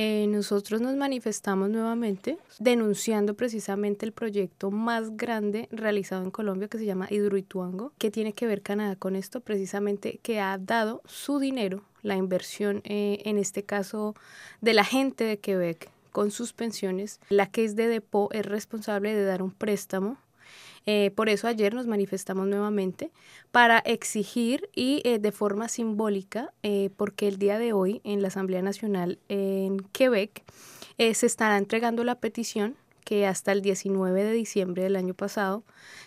Eh, 0.00 0.28
nosotros 0.28 0.80
nos 0.80 0.94
manifestamos 0.94 1.70
nuevamente 1.70 2.38
denunciando 2.60 3.34
precisamente 3.34 4.06
el 4.06 4.12
proyecto 4.12 4.70
más 4.70 5.16
grande 5.16 5.68
realizado 5.72 6.22
en 6.22 6.30
Colombia 6.30 6.68
que 6.68 6.78
se 6.78 6.84
llama 6.84 7.08
Hidroituango, 7.10 7.92
que 7.98 8.12
tiene 8.12 8.32
que 8.32 8.46
ver 8.46 8.62
Canadá 8.62 8.94
con 8.94 9.16
esto, 9.16 9.40
precisamente 9.40 10.20
que 10.22 10.38
ha 10.38 10.56
dado 10.56 11.02
su 11.04 11.40
dinero, 11.40 11.82
la 12.02 12.14
inversión 12.14 12.80
eh, 12.84 13.22
en 13.24 13.38
este 13.38 13.64
caso 13.64 14.14
de 14.60 14.72
la 14.72 14.84
gente 14.84 15.24
de 15.24 15.40
Quebec 15.40 15.90
con 16.12 16.30
sus 16.30 16.52
pensiones. 16.52 17.18
La 17.28 17.50
que 17.50 17.64
es 17.64 17.74
de 17.74 17.88
Depot 17.88 18.32
es 18.32 18.46
responsable 18.46 19.12
de 19.16 19.24
dar 19.24 19.42
un 19.42 19.50
préstamo 19.50 20.16
eh, 20.86 21.10
por 21.14 21.28
eso 21.28 21.46
ayer 21.46 21.74
nos 21.74 21.86
manifestamos 21.86 22.46
nuevamente 22.46 23.10
para 23.50 23.78
exigir 23.78 24.68
y 24.74 25.02
eh, 25.04 25.18
de 25.18 25.32
forma 25.32 25.68
simbólica, 25.68 26.52
eh, 26.62 26.90
porque 26.96 27.28
el 27.28 27.38
día 27.38 27.58
de 27.58 27.72
hoy 27.72 28.00
en 28.04 28.22
la 28.22 28.28
Asamblea 28.28 28.62
Nacional 28.62 29.18
en 29.28 29.80
Quebec 29.92 30.44
se 30.98 31.26
estará 31.26 31.58
entregando 31.58 32.02
la 32.02 32.16
petición 32.16 32.74
que 33.04 33.24
hasta 33.24 33.52
el 33.52 33.62
19 33.62 34.24
de 34.24 34.32
diciembre 34.32 34.82
del 34.82 34.96
año 34.96 35.14
pasado 35.14 35.62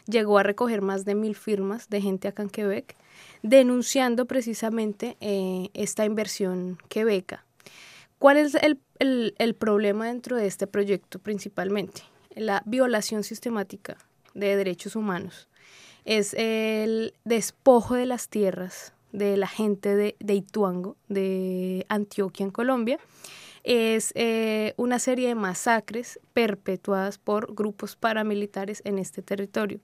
llegó 0.05 0.37
a 0.37 0.43
recoger 0.43 0.81
más 0.81 1.05
de 1.05 1.15
mil 1.15 1.35
firmas 1.35 1.89
de 1.89 2.01
gente 2.01 2.27
acá 2.27 2.43
en 2.43 2.49
Quebec, 2.49 2.97
denunciando 3.41 4.25
precisamente 4.25 5.15
esta 5.73 6.03
inversión 6.03 6.77
quebeca. 6.89 7.45
¿Cuál 8.19 8.35
es 8.35 8.57
el 8.59 9.55
problema 9.55 10.07
dentro 10.07 10.35
de 10.35 10.45
este 10.45 10.67
proyecto 10.67 11.19
principalmente? 11.19 12.01
La 12.35 12.61
violación 12.65 13.23
sistemática 13.23 13.97
de 14.33 14.55
derechos 14.55 14.95
humanos. 14.95 15.47
Es 16.05 16.33
el 16.33 17.13
despojo 17.25 17.95
de 17.95 18.05
las 18.05 18.27
tierras 18.29 18.93
de 19.11 19.37
la 19.37 19.47
gente 19.47 19.95
de, 19.95 20.33
Ituango, 20.33 20.95
de 21.09 21.85
Antioquia 21.89 22.45
en 22.45 22.51
Colombia. 22.51 22.99
Es 23.63 24.11
eh, 24.15 24.73
una 24.77 24.97
serie 24.99 25.27
de 25.27 25.35
masacres 25.35 26.19
perpetuadas 26.33 27.17
por 27.17 27.53
grupos 27.53 27.95
paramilitares 27.95 28.81
en 28.85 28.97
este 28.97 29.21
territorio. 29.21 29.79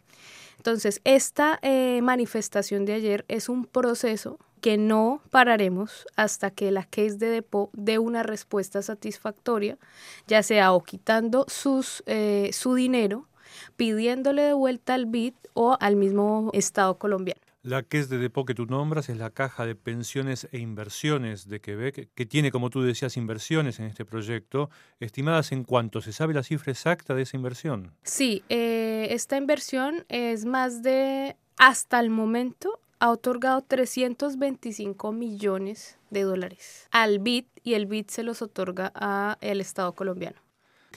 Entonces, 0.58 1.02
esta 1.04 1.60
eh, 1.62 2.02
manifestación 2.02 2.86
de 2.86 2.94
ayer 2.94 3.26
es 3.28 3.50
un 3.50 3.66
proceso 3.66 4.40
que 4.62 4.78
no 4.78 5.22
pararemos 5.30 6.08
hasta 6.16 6.50
que 6.50 6.72
la 6.72 6.84
case 6.84 7.18
de 7.18 7.30
Depot 7.30 7.70
dé 7.74 8.00
una 8.00 8.24
respuesta 8.24 8.82
satisfactoria, 8.82 9.78
ya 10.26 10.42
sea 10.42 10.74
o 10.74 10.84
quitando 10.84 11.46
sus, 11.48 12.02
eh, 12.08 12.50
su 12.54 12.74
dinero 12.74 13.28
pidiéndole 13.76 14.42
de 14.44 14.54
vuelta 14.54 14.94
al 14.94 15.06
BID 15.06 15.34
o 15.54 15.78
al 15.80 15.96
mismo 15.96 16.50
Estado 16.54 16.98
colombiano. 16.98 17.42
La 17.64 17.84
Caisse 17.84 18.08
de 18.08 18.18
Depot 18.18 18.46
que 18.48 18.54
tú 18.54 18.66
nombras 18.66 19.10
es 19.10 19.18
la 19.18 19.30
Caja 19.30 19.66
de 19.66 19.76
Pensiones 19.76 20.48
e 20.54 20.60
Inversiones 20.60 21.50
de 21.50 21.60
Quebec, 21.60 22.08
que 22.16 22.26
tiene, 22.26 22.50
como 22.50 22.70
tú 22.70 22.82
decías, 22.82 23.18
inversiones 23.18 23.80
en 23.80 23.88
este 23.88 24.06
proyecto. 24.06 24.70
¿Estimadas 25.02 25.52
en 25.52 25.66
cuánto? 25.66 26.00
¿Se 26.00 26.14
sabe 26.14 26.34
la 26.34 26.44
cifra 26.44 26.72
exacta 26.72 27.14
de 27.14 27.24
esa 27.24 27.36
inversión? 27.36 27.92
Sí, 28.04 28.42
eh, 28.48 29.08
esta 29.10 29.36
inversión 29.36 30.06
es 30.08 30.46
más 30.46 30.82
de, 30.82 31.36
hasta 31.58 32.00
el 32.00 32.10
momento, 32.10 32.80
ha 33.00 33.12
otorgado 33.12 33.62
325 33.62 35.12
millones 35.12 35.98
de 36.10 36.22
dólares 36.22 36.88
al 36.92 37.20
BID 37.20 37.46
y 37.64 37.74
el 37.74 37.86
BID 37.86 38.08
se 38.08 38.24
los 38.24 38.42
otorga 38.42 38.88
al 38.88 39.60
Estado 39.60 39.92
colombiano. 39.94 40.47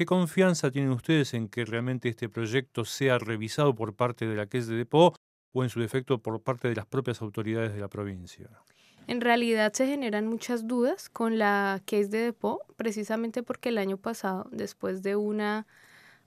¿Qué 0.00 0.06
confianza 0.06 0.70
tienen 0.70 0.92
ustedes 0.92 1.34
en 1.34 1.46
que 1.46 1.66
realmente 1.66 2.08
este 2.08 2.30
proyecto 2.30 2.86
sea 2.86 3.18
revisado 3.18 3.74
por 3.74 3.94
parte 3.94 4.26
de 4.26 4.34
la 4.34 4.46
Caisse 4.46 4.68
de 4.68 4.76
Depot 4.76 5.14
o 5.52 5.62
en 5.62 5.68
su 5.68 5.78
defecto 5.78 6.22
por 6.22 6.40
parte 6.40 6.68
de 6.68 6.74
las 6.74 6.86
propias 6.86 7.20
autoridades 7.20 7.74
de 7.74 7.80
la 7.80 7.88
provincia? 7.88 8.48
En 9.06 9.20
realidad 9.20 9.74
se 9.74 9.86
generan 9.86 10.26
muchas 10.26 10.66
dudas 10.66 11.10
con 11.10 11.36
la 11.36 11.82
Caisse 11.84 12.10
de 12.10 12.20
Depot, 12.20 12.60
precisamente 12.76 13.42
porque 13.42 13.68
el 13.68 13.76
año 13.76 13.98
pasado, 13.98 14.48
después 14.52 15.02
de 15.02 15.16
una 15.16 15.66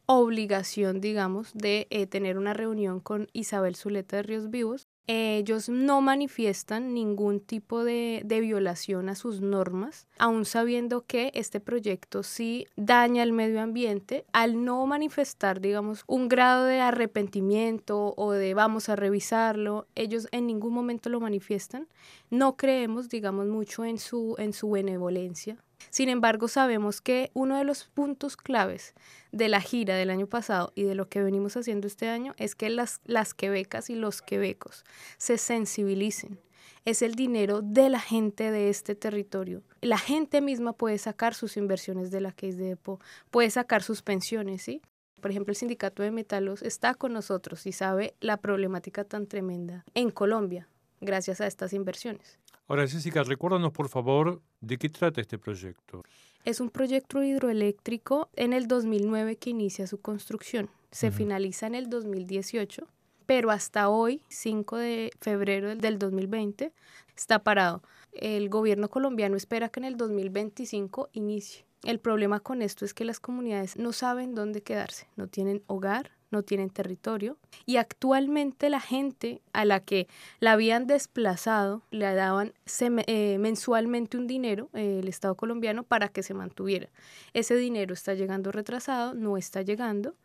obligación, 0.06 1.02
digamos, 1.02 1.54
de 1.54 1.88
eh, 1.90 2.08
tener 2.08 2.38
una 2.38 2.54
reunión 2.54 3.00
con 3.00 3.28
Isabel 3.34 3.76
Zuleta 3.76 4.18
de 4.18 4.24
Ríos 4.24 4.50
Vivos, 4.50 4.88
ellos 5.06 5.68
no 5.68 6.00
manifiestan 6.00 6.94
ningún 6.94 7.42
tipo 7.42 7.84
de, 7.84 8.22
de, 8.24 8.40
violación 8.40 9.10
a 9.10 9.16
sus 9.16 9.42
normas, 9.42 10.08
aun 10.18 10.46
sabiendo 10.46 11.06
que 11.06 11.32
este 11.34 11.60
proyecto 11.60 12.24
sí 12.24 12.68
daña 12.78 13.24
el 13.24 13.34
medio 13.34 13.62
ambiente, 13.62 14.26
al 14.32 14.64
no 14.64 14.86
manifestar, 14.86 15.60
digamos, 15.60 16.06
un 16.08 16.30
grado 16.30 16.66
de 16.66 16.80
arrepentimiento 16.80 18.14
o 18.16 18.32
de 18.32 18.54
vamos 18.54 18.88
a 18.88 18.96
revisarlo, 18.96 19.88
ellos 19.96 20.30
en 20.32 20.48
ningún 20.48 20.74
momento 20.74 21.10
lo 21.10 21.20
manifiestan. 21.20 21.88
No 22.30 22.56
creemos, 22.56 23.10
digamos, 23.10 23.48
mucho 23.48 23.84
en 23.84 23.98
su, 23.98 24.36
en 24.38 24.54
su 24.54 24.72
benevolencia, 24.72 25.58
sin 25.90 26.10
embargo, 26.10 26.48
sabemos 26.48 27.02
que 27.02 27.32
uno 27.34 27.58
de 27.58 27.64
los 27.64 27.86
puntos 27.86 28.38
claves 28.38 28.94
de 29.32 29.50
la 29.50 29.62
gira 29.62 29.96
del 29.96 30.10
año 30.10 30.28
pasado 30.28 30.72
y 30.76 30.84
de 30.84 30.96
lo 30.96 31.10
que 31.10 31.24
venimos 31.24 31.58
haciendo 31.58 31.88
este 31.88 32.10
año 32.10 32.34
es 32.38 32.56
que 32.56 32.70
las, 32.70 33.02
las 33.06 33.34
quebecas 33.34 33.90
y 33.90 33.96
los 33.96 34.22
quebecos 34.22 34.84
se 35.18 35.38
sensibilicen. 35.38 36.40
Es 36.86 37.02
el 37.02 37.16
dinero 37.16 37.62
de 37.62 37.90
la 37.90 38.00
gente 38.00 38.52
de 38.52 38.70
este 38.70 38.96
territorio. 38.96 39.64
La 39.82 39.98
gente 39.98 40.42
misma 40.42 40.74
puede 40.74 40.98
sacar 40.98 41.34
sus 41.34 41.56
inversiones 41.56 42.12
de 42.12 42.20
la 42.22 42.34
Case 42.34 42.58
de 42.58 42.70
Depot, 42.70 43.02
puede 43.32 43.50
sacar 43.50 43.84
sus 43.84 44.02
pensiones, 44.02 44.64
¿sí? 44.64 44.82
Por 45.22 45.32
ejemplo, 45.32 45.52
el 45.52 45.56
sindicato 45.56 46.04
de 46.04 46.12
metalos 46.12 46.62
está 46.62 46.94
con 46.96 47.14
nosotros 47.14 47.66
y 47.66 47.72
sabe 47.72 48.16
la 48.20 48.36
problemática 48.38 49.06
tan 49.06 49.28
tremenda 49.28 49.86
en 49.94 50.12
Colombia 50.12 50.68
gracias 51.00 51.40
a 51.40 51.48
estas 51.48 51.72
inversiones. 51.72 52.40
Ahora, 52.74 52.88
Jessica, 52.88 53.22
recuérdanos 53.22 53.72
por 53.72 53.88
favor 53.88 54.42
de 54.60 54.80
qué 54.80 54.90
trata 54.90 55.22
este 55.22 55.38
proyecto. 55.38 56.02
Es 56.44 56.60
un 56.60 56.72
proyecto 56.72 57.22
hidroeléctrico 57.22 58.30
en 58.36 58.52
el 58.52 58.68
2009 58.68 59.36
que 59.36 59.52
inicia 59.52 59.86
su 59.86 60.02
construcción. 60.02 60.72
Se 60.90 61.12
finaliza 61.12 61.68
en 61.68 61.76
el 61.76 61.88
2018, 61.88 62.88
pero 63.28 63.52
hasta 63.52 63.90
hoy, 63.90 64.24
5 64.30 64.78
de 64.78 65.12
febrero 65.22 65.76
del 65.76 66.00
2020, 66.00 66.74
está 67.16 67.44
parado. 67.44 67.84
El 68.12 68.50
gobierno 68.50 68.90
colombiano 68.90 69.38
espera 69.38 69.70
que 69.70 69.80
en 69.80 69.86
el 69.86 69.96
2025 69.96 71.10
inicie. 71.14 71.66
El 71.84 72.00
problema 72.00 72.40
con 72.40 72.64
esto 72.64 72.86
es 72.86 72.96
que 72.96 73.06
las 73.06 73.20
comunidades 73.20 73.78
no 73.78 73.94
saben 73.94 74.34
dónde 74.34 74.64
quedarse, 74.64 75.08
no 75.16 75.28
tienen 75.28 75.62
hogar, 75.68 76.10
no 76.34 76.44
tienen 76.44 76.70
territorio 76.70 77.38
y 77.66 77.78
actualmente 77.78 78.70
la 78.70 78.82
gente 78.82 79.42
a 79.54 79.64
la 79.64 79.80
que 79.80 80.08
la 80.40 80.52
habían 80.52 80.88
desplazado 80.88 81.84
le 81.92 82.14
daban 82.14 82.54
eh, 82.82 83.38
mensualmente 83.40 84.18
un 84.18 84.28
dinero, 84.28 84.70
eh, 84.74 85.00
el 85.02 85.08
Estado 85.08 85.36
colombiano, 85.36 85.84
para 85.84 86.10
que 86.10 86.24
se 86.24 86.34
mantuviera. 86.34 86.90
Ese 87.34 87.56
dinero 87.56 87.94
está 87.94 88.16
llegando 88.16 88.52
retrasado, 88.52 89.14
no 89.14 89.38
está 89.38 89.62
llegando 89.62 90.16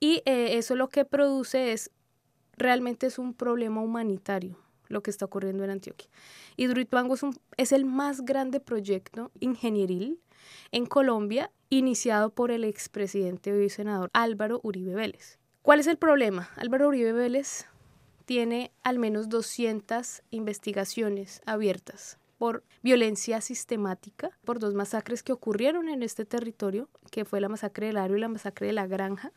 y 0.00 0.22
eh, 0.26 0.58
eso 0.58 0.74
lo 0.74 0.88
que 0.88 1.04
produce 1.04 1.72
es, 1.72 1.90
realmente 2.56 3.06
es 3.06 3.18
un 3.18 3.32
problema 3.32 3.80
humanitario 3.80 4.58
lo 4.88 5.02
que 5.02 5.10
está 5.10 5.24
ocurriendo 5.24 5.64
en 5.64 5.70
Antioquia. 5.70 6.08
Hidroituango 6.56 7.14
es, 7.14 7.22
es 7.56 7.72
el 7.72 7.86
más 7.86 8.26
grande 8.26 8.60
proyecto 8.60 9.30
ingenieril 9.40 10.20
en 10.70 10.84
Colombia 10.84 11.50
iniciado 11.70 12.30
por 12.30 12.50
el 12.50 12.64
expresidente 12.64 13.64
y 13.64 13.70
senador 13.70 14.10
Álvaro 14.12 14.60
Uribe 14.62 14.94
Vélez. 14.94 15.38
¿Cuál 15.62 15.78
es 15.78 15.86
el 15.86 15.96
problema? 15.96 16.50
Álvaro 16.56 16.88
Uribe 16.88 17.12
Vélez 17.12 17.66
tiene 18.24 18.72
al 18.82 18.98
menos 18.98 19.28
200 19.28 20.22
investigaciones 20.30 21.40
abiertas 21.46 22.18
por 22.36 22.64
violencia 22.82 23.40
sistemática, 23.40 24.30
por 24.44 24.58
dos 24.58 24.74
masacres 24.74 25.22
que 25.22 25.30
ocurrieron 25.30 25.88
en 25.88 26.02
este 26.02 26.24
territorio, 26.24 26.88
que 27.12 27.24
fue 27.24 27.40
la 27.40 27.48
masacre 27.48 27.86
del 27.86 27.98
Aro 27.98 28.16
y 28.16 28.20
la 28.20 28.26
masacre 28.26 28.66
de 28.66 28.72
la 28.72 28.88
Granja, 28.88 29.30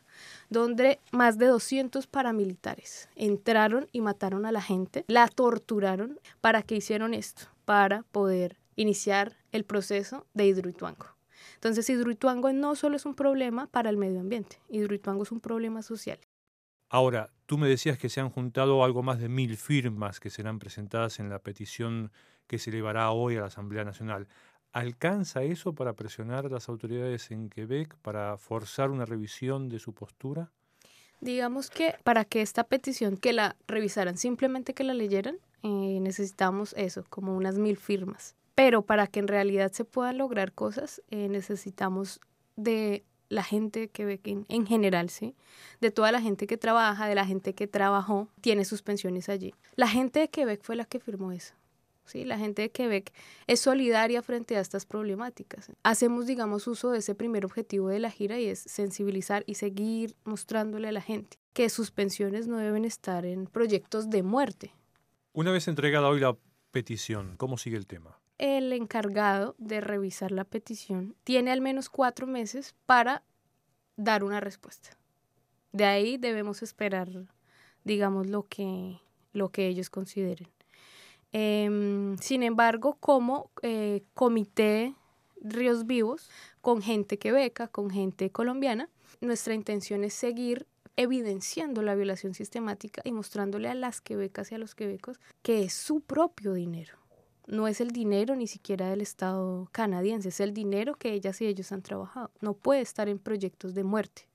donde 0.50 0.98
más 1.12 1.38
de 1.38 1.46
200 1.46 2.08
paramilitares 2.08 3.08
entraron 3.14 3.86
y 3.92 4.00
mataron 4.00 4.46
a 4.46 4.50
la 4.50 4.62
gente, 4.62 5.04
la 5.06 5.28
torturaron. 5.28 6.18
¿Para 6.40 6.62
qué 6.62 6.74
hicieron 6.74 7.14
esto? 7.14 7.42
Para 7.64 8.02
poder 8.02 8.56
iniciar 8.74 9.36
el 9.52 9.62
proceso 9.62 10.26
de 10.34 10.46
Hidroituango. 10.46 11.15
Entonces, 11.54 11.88
Hidroituango 11.88 12.52
no 12.52 12.74
solo 12.76 12.96
es 12.96 13.06
un 13.06 13.14
problema 13.14 13.66
para 13.66 13.90
el 13.90 13.96
medio 13.96 14.20
ambiente, 14.20 14.60
Hidroituango 14.68 15.22
es 15.22 15.32
un 15.32 15.40
problema 15.40 15.82
social. 15.82 16.18
Ahora, 16.88 17.30
tú 17.46 17.58
me 17.58 17.68
decías 17.68 17.98
que 17.98 18.08
se 18.08 18.20
han 18.20 18.30
juntado 18.30 18.84
algo 18.84 19.02
más 19.02 19.18
de 19.18 19.28
mil 19.28 19.56
firmas 19.56 20.20
que 20.20 20.30
serán 20.30 20.58
presentadas 20.58 21.18
en 21.18 21.28
la 21.28 21.40
petición 21.40 22.12
que 22.46 22.58
se 22.58 22.70
elevará 22.70 23.10
hoy 23.10 23.36
a 23.36 23.40
la 23.40 23.46
Asamblea 23.46 23.84
Nacional. 23.84 24.28
¿Alcanza 24.72 25.42
eso 25.42 25.74
para 25.74 25.94
presionar 25.94 26.46
a 26.46 26.48
las 26.48 26.68
autoridades 26.68 27.30
en 27.30 27.48
Quebec 27.48 27.96
para 28.02 28.36
forzar 28.36 28.90
una 28.90 29.04
revisión 29.04 29.68
de 29.68 29.78
su 29.78 29.94
postura? 29.94 30.52
Digamos 31.20 31.70
que 31.70 31.94
para 32.04 32.24
que 32.24 32.42
esta 32.42 32.64
petición 32.64 33.16
que 33.16 33.32
la 33.32 33.56
revisaran, 33.66 34.18
simplemente 34.18 34.74
que 34.74 34.84
la 34.84 34.94
leyeran, 34.94 35.38
eh, 35.62 35.98
necesitamos 36.00 36.74
eso, 36.76 37.04
como 37.08 37.34
unas 37.34 37.58
mil 37.58 37.76
firmas. 37.78 38.36
Pero 38.56 38.82
para 38.82 39.06
que 39.06 39.20
en 39.20 39.28
realidad 39.28 39.70
se 39.70 39.84
puedan 39.84 40.18
lograr 40.18 40.52
cosas, 40.52 41.02
eh, 41.10 41.28
necesitamos 41.28 42.20
de 42.56 43.04
la 43.28 43.44
gente 43.44 43.88
que 43.88 44.04
ve 44.04 44.20
en, 44.24 44.46
en 44.48 44.66
general, 44.66 45.10
¿sí? 45.10 45.36
De 45.80 45.90
toda 45.90 46.10
la 46.10 46.20
gente 46.20 46.48
que 46.48 46.56
trabaja, 46.56 47.06
de 47.06 47.14
la 47.14 47.26
gente 47.26 47.54
que 47.54 47.68
trabajó, 47.68 48.28
tiene 48.40 48.64
sus 48.64 48.82
pensiones 48.82 49.28
allí. 49.28 49.54
La 49.74 49.86
gente 49.86 50.20
de 50.20 50.28
Quebec 50.28 50.62
fue 50.62 50.74
la 50.74 50.86
que 50.86 50.98
firmó 50.98 51.32
eso. 51.32 51.54
¿sí? 52.06 52.24
La 52.24 52.38
gente 52.38 52.62
de 52.62 52.70
Quebec 52.70 53.12
es 53.46 53.60
solidaria 53.60 54.22
frente 54.22 54.56
a 54.56 54.60
estas 54.60 54.86
problemáticas. 54.86 55.70
Hacemos, 55.82 56.26
digamos, 56.26 56.66
uso 56.66 56.90
de 56.90 57.00
ese 57.00 57.14
primer 57.14 57.44
objetivo 57.44 57.88
de 57.88 57.98
la 57.98 58.10
gira 58.10 58.38
y 58.38 58.46
es 58.46 58.60
sensibilizar 58.60 59.44
y 59.46 59.56
seguir 59.56 60.16
mostrándole 60.24 60.88
a 60.88 60.92
la 60.92 61.02
gente 61.02 61.36
que 61.52 61.68
sus 61.68 61.90
pensiones 61.90 62.48
no 62.48 62.58
deben 62.58 62.84
estar 62.84 63.26
en 63.26 63.46
proyectos 63.46 64.08
de 64.10 64.22
muerte. 64.22 64.72
Una 65.32 65.52
vez 65.52 65.68
entregada 65.68 66.08
hoy 66.08 66.20
la 66.20 66.36
petición, 66.70 67.36
¿cómo 67.36 67.58
sigue 67.58 67.76
el 67.76 67.86
tema? 67.86 68.18
El 68.38 68.72
encargado 68.72 69.54
de 69.58 69.80
revisar 69.80 70.30
la 70.30 70.44
petición 70.44 71.14
tiene 71.24 71.52
al 71.52 71.60
menos 71.60 71.88
cuatro 71.88 72.26
meses 72.26 72.74
para 72.84 73.22
dar 73.96 74.24
una 74.24 74.40
respuesta. 74.40 74.90
De 75.72 75.84
ahí 75.84 76.18
debemos 76.18 76.62
esperar, 76.62 77.08
digamos, 77.84 78.26
lo 78.26 78.42
que, 78.44 79.00
lo 79.32 79.50
que 79.50 79.68
ellos 79.68 79.88
consideren. 79.90 80.48
Em, 81.32 82.16
sin 82.18 82.42
embargo, 82.42 82.96
como 83.00 83.50
eh, 83.62 84.02
comité 84.14 84.94
Ríos 85.40 85.86
Vivos, 85.86 86.30
con 86.60 86.82
gente 86.82 87.18
que 87.18 87.32
beca, 87.32 87.68
con 87.68 87.90
gente 87.90 88.30
colombiana, 88.30 88.88
nuestra 89.20 89.54
intención 89.54 90.04
es 90.04 90.14
seguir 90.14 90.66
evidenciando 90.96 91.82
la 91.82 91.94
violación 91.94 92.34
sistemática 92.34 93.02
y 93.04 93.12
mostrándole 93.12 93.68
a 93.68 93.74
las 93.74 94.00
quebecas 94.00 94.50
y 94.50 94.54
a 94.54 94.58
los 94.58 94.74
quebecos 94.74 95.20
que 95.42 95.62
es 95.62 95.74
su 95.74 96.00
propio 96.00 96.54
dinero. 96.54 97.05
No 97.46 97.68
es 97.68 97.80
el 97.80 97.90
dinero 97.90 98.34
ni 98.34 98.46
siquiera 98.46 98.88
del 98.88 99.00
Estado 99.00 99.68
canadiense, 99.72 100.30
es 100.30 100.40
el 100.40 100.52
dinero 100.52 100.96
que 100.96 101.12
ellas 101.12 101.40
y 101.40 101.46
ellos 101.46 101.70
han 101.72 101.82
trabajado. 101.82 102.30
No 102.40 102.54
puede 102.54 102.80
estar 102.80 103.08
en 103.08 103.18
proyectos 103.18 103.74
de 103.74 103.84
muerte. 103.84 104.28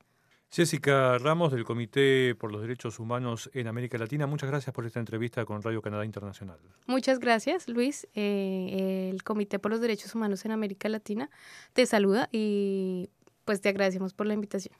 Jessica 0.53 1.17
Ramos 1.17 1.53
del 1.53 1.63
Comité 1.63 2.35
por 2.35 2.51
los 2.51 2.61
Derechos 2.61 2.99
Humanos 2.99 3.49
en 3.53 3.67
América 3.67 3.97
Latina, 3.97 4.27
muchas 4.27 4.49
gracias 4.49 4.73
por 4.73 4.85
esta 4.85 4.99
entrevista 4.99 5.45
con 5.45 5.61
Radio 5.61 5.81
Canadá 5.81 6.03
Internacional. 6.03 6.59
Muchas 6.87 7.19
gracias, 7.19 7.69
Luis. 7.69 8.05
Eh, 8.15 9.09
el 9.13 9.23
Comité 9.23 9.59
por 9.59 9.71
los 9.71 9.79
Derechos 9.79 10.13
Humanos 10.13 10.43
en 10.43 10.51
América 10.51 10.89
Latina 10.89 11.29
te 11.71 11.85
saluda 11.85 12.27
y 12.33 13.09
pues 13.45 13.61
te 13.61 13.69
agradecemos 13.69 14.13
por 14.13 14.27
la 14.27 14.33
invitación. 14.33 14.75